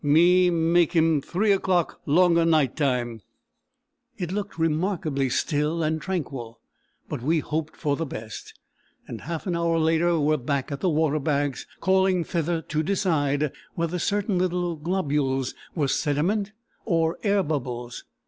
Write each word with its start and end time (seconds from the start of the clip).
"Me 0.03 0.49
make 0.49 0.93
him 0.93 1.21
three 1.21 1.51
o'clock 1.51 2.01
longa 2.07 2.43
night 2.43 2.75
time." 2.75 3.21
It 4.17 4.31
looked 4.31 4.57
remarkably 4.57 5.29
still 5.29 5.83
and 5.83 6.01
tranquil, 6.01 6.59
but 7.07 7.21
we 7.21 7.37
hoped 7.37 7.75
for 7.77 7.95
the 7.95 8.05
best, 8.07 8.57
and 9.07 9.21
half 9.21 9.45
an 9.45 9.55
hour 9.55 9.77
later 9.77 10.19
were 10.19 10.37
back 10.37 10.71
at 10.71 10.79
the 10.79 10.89
waterbags, 10.89 11.67
called 11.81 12.25
thither 12.25 12.63
to 12.63 12.81
decide 12.81 13.51
whether 13.75 13.99
certain 13.99 14.39
little 14.39 14.75
globules 14.75 15.53
were 15.75 15.87
sediment 15.87 16.51
or 16.83 17.19
air 17.21 17.43
bubbles. 17.43 18.03